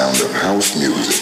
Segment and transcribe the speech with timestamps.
[0.00, 1.19] sound of house music.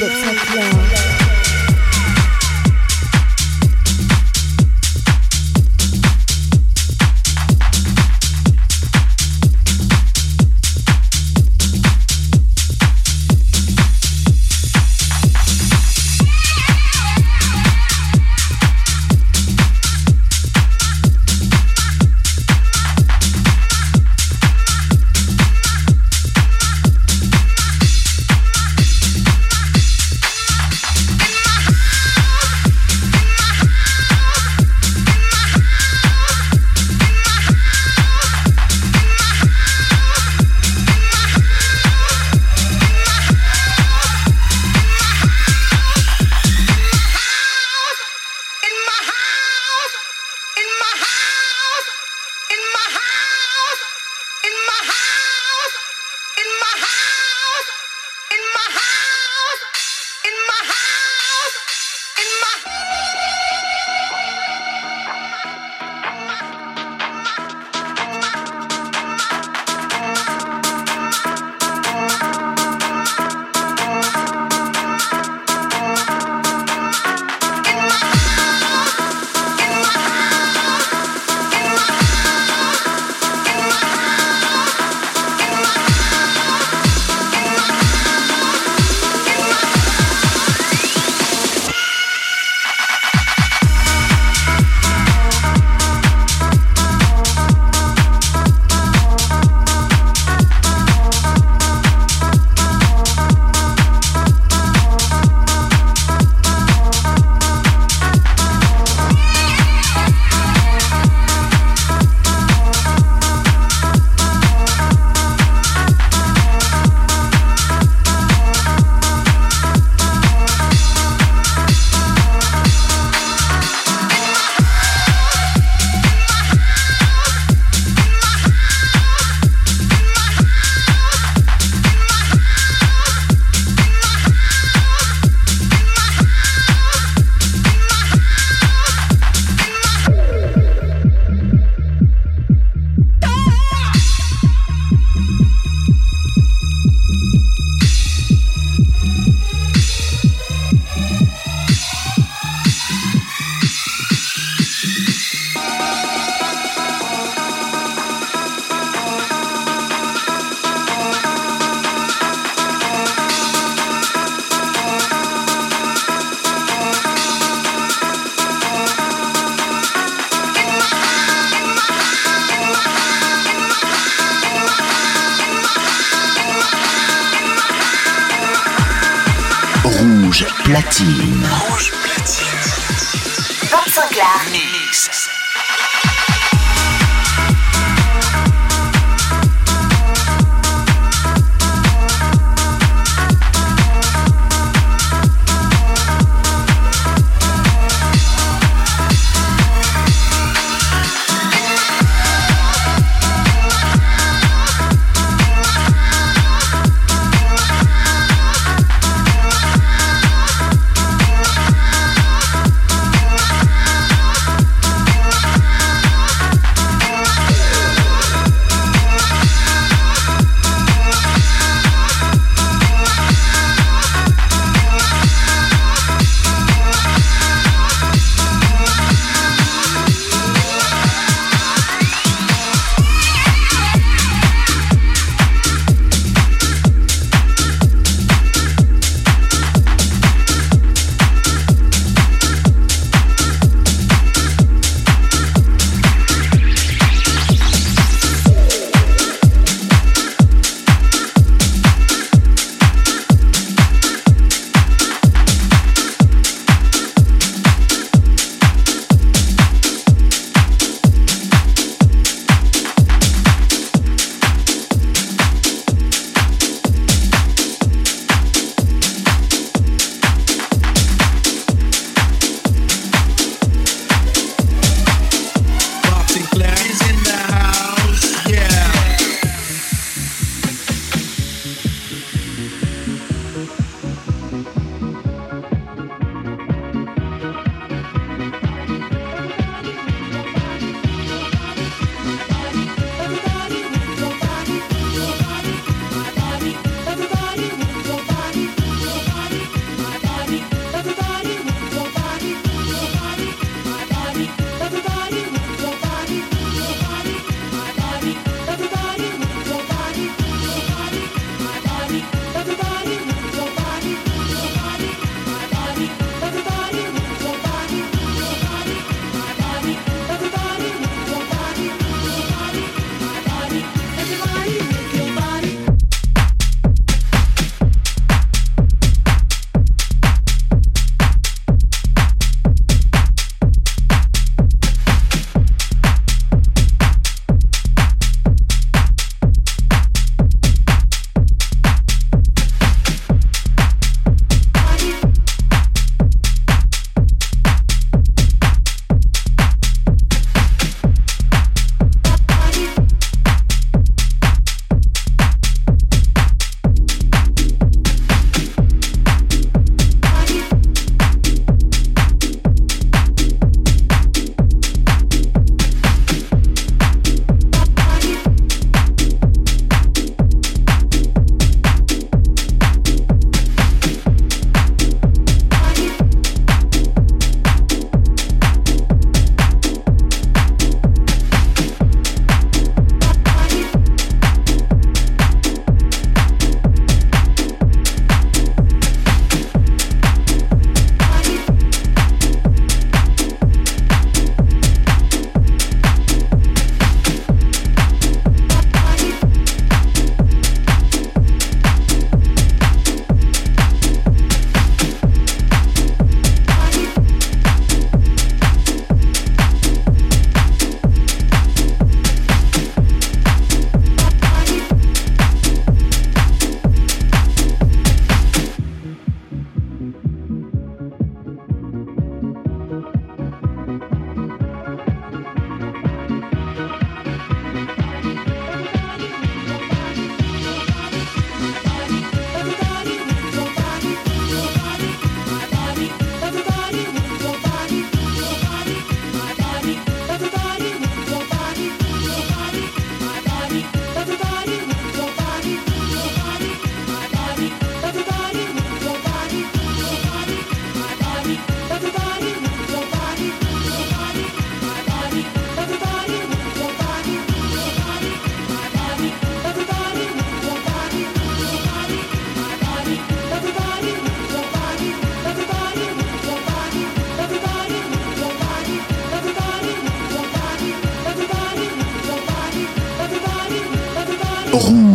[0.00, 0.93] Move up, Cyclone.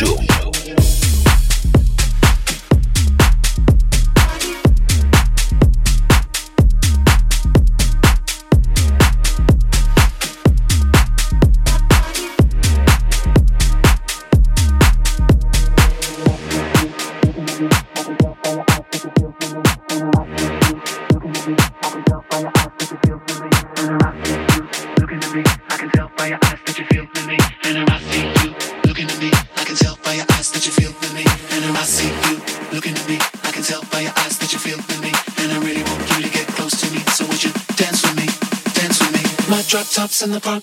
[0.00, 0.29] Show.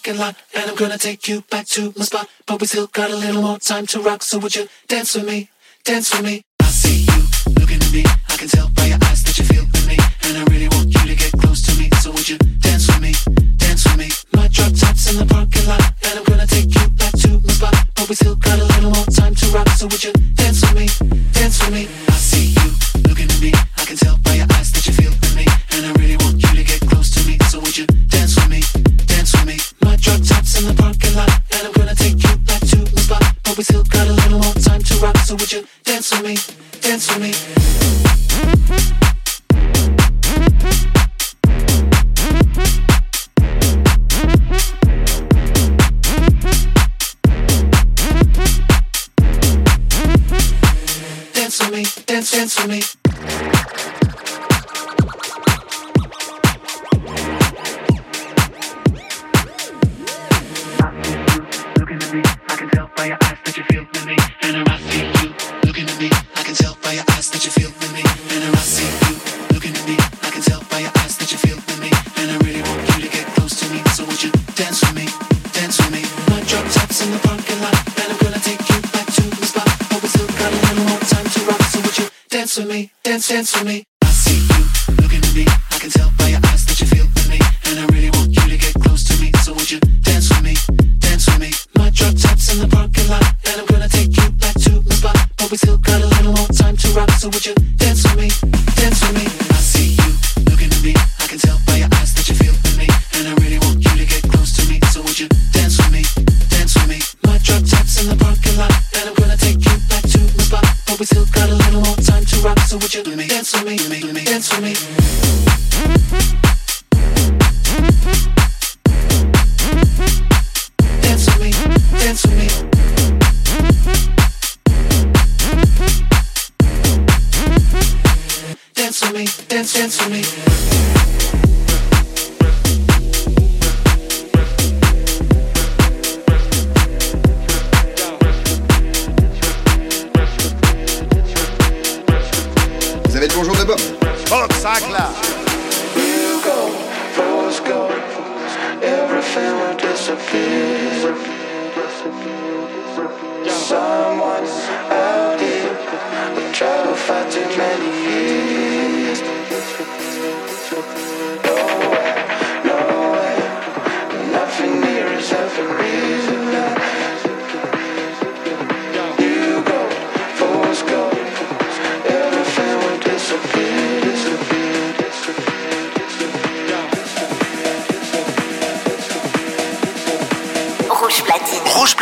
[0.08, 2.30] Parking lot, and I'm gonna take you back to my spot.
[2.46, 5.26] But we still got a little more time to rock, so would you dance with
[5.26, 5.50] me?
[5.84, 6.44] Dance with me.
[6.62, 7.22] I see you
[7.60, 8.04] looking at me.
[8.30, 10.94] I can tell by your eyes that you feel with me, and I really want
[10.94, 11.90] you to get close to me.
[12.02, 13.14] So would you dance with me?
[13.58, 14.10] Dance with me.
[14.34, 17.54] My drop tops in the parking lot, and I'm gonna take you back to my
[17.54, 17.76] spot.
[17.96, 20.76] But we still got a little more time to rock, so would you dance with
[20.76, 20.88] me?
[21.34, 21.84] Dance with me.
[22.08, 22.70] I see you
[23.08, 23.52] looking at me.
[23.76, 26.40] I can tell by your eyes that you feel with me, and I really want
[26.42, 27.38] you to get close to me.
[27.52, 27.88] So would you?
[30.00, 33.24] Drop tops in the parking lot, and I'm gonna take you back to the spot.
[33.44, 36.24] But we still got a little more time to rock, so would you dance with
[36.24, 36.38] me?
[36.82, 37.34] Dance with me.
[51.34, 52.97] Dance with me, dance, dance with me.
[63.08, 63.47] your eyes.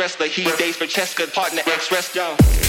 [0.00, 0.26] Wrestler.
[0.26, 2.59] He dates Francesca, partner ex wrestler.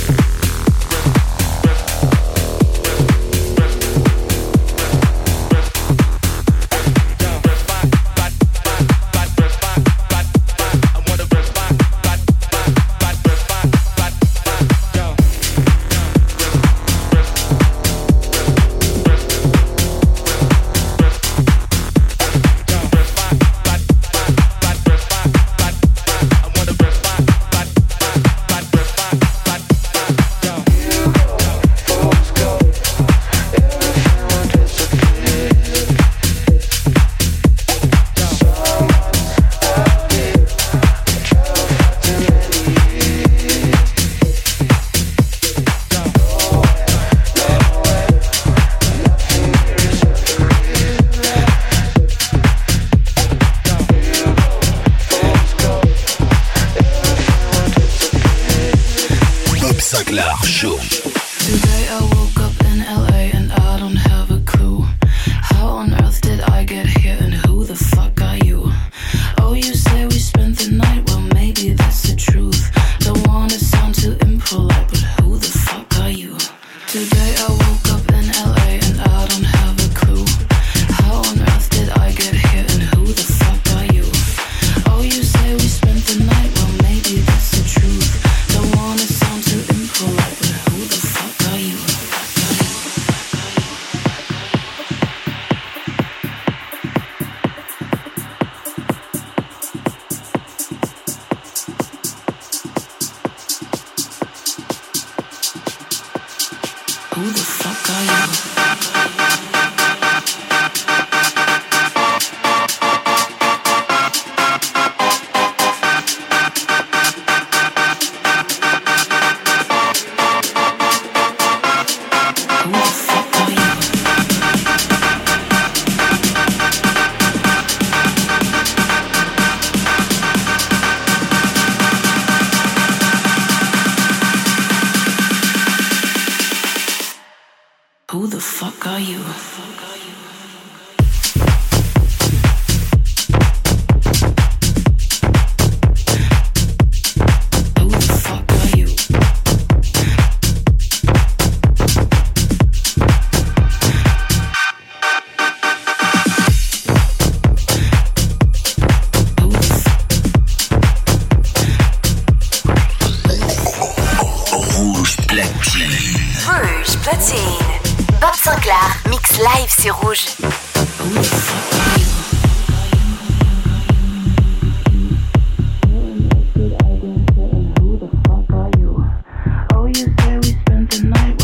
[180.91, 181.40] the night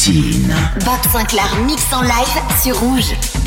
[0.00, 0.54] platine.
[0.84, 1.00] Bob
[1.66, 3.39] mix en live sur Rouge.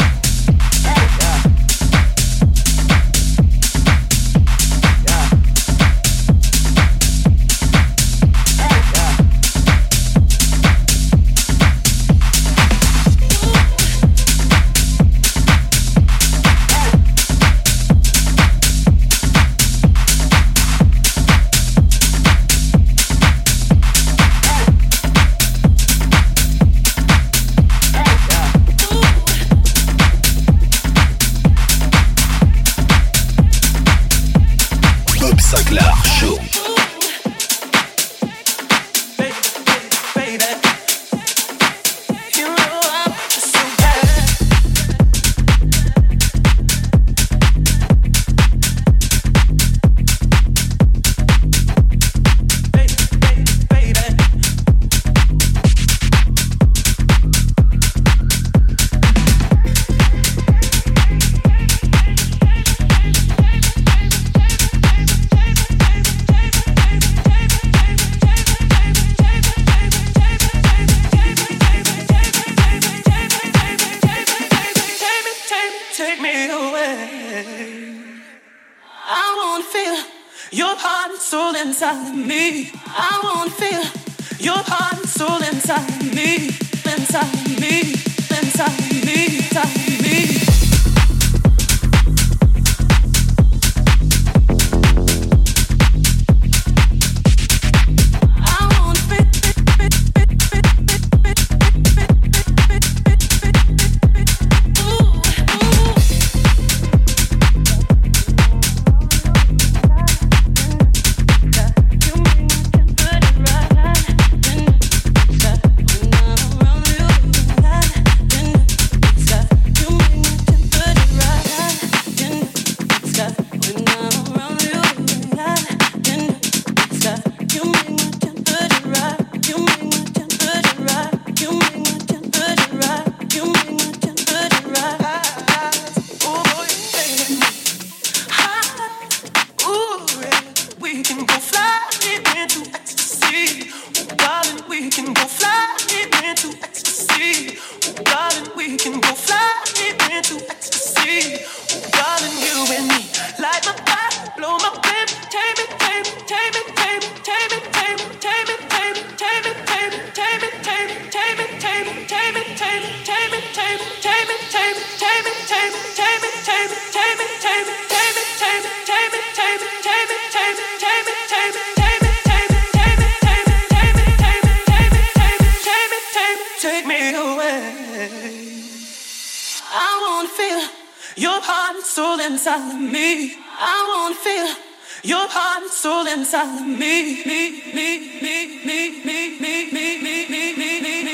[186.14, 191.13] inside of me, me, me, me, me, me, me, me, me, me, me, me, me.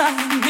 [0.00, 0.49] inside.